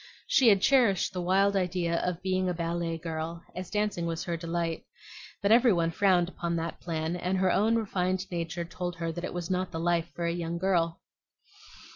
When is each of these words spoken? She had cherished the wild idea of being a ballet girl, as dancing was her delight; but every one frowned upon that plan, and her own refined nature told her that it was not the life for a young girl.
She 0.25 0.47
had 0.47 0.63
cherished 0.63 1.13
the 1.13 1.21
wild 1.21 1.55
idea 1.55 1.99
of 1.99 2.23
being 2.23 2.49
a 2.49 2.55
ballet 2.55 2.97
girl, 2.97 3.43
as 3.55 3.69
dancing 3.69 4.07
was 4.07 4.23
her 4.23 4.35
delight; 4.35 4.83
but 5.43 5.51
every 5.51 5.71
one 5.71 5.91
frowned 5.91 6.27
upon 6.27 6.55
that 6.55 6.79
plan, 6.81 7.15
and 7.15 7.37
her 7.37 7.51
own 7.51 7.75
refined 7.75 8.25
nature 8.31 8.65
told 8.65 8.95
her 8.95 9.11
that 9.11 9.23
it 9.23 9.31
was 9.31 9.51
not 9.51 9.69
the 9.71 9.79
life 9.79 10.09
for 10.15 10.25
a 10.25 10.31
young 10.33 10.57
girl. 10.57 10.99